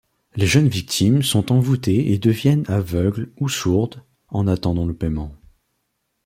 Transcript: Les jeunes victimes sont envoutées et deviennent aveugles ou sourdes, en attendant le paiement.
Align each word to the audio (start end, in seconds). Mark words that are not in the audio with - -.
Les 0.35 0.47
jeunes 0.47 0.67
victimes 0.67 1.21
sont 1.21 1.51
envoutées 1.51 2.11
et 2.11 2.17
deviennent 2.17 2.63
aveugles 2.67 3.31
ou 3.39 3.49
sourdes, 3.49 4.01
en 4.29 4.47
attendant 4.47 4.87
le 4.87 4.95
paiement. 4.95 5.35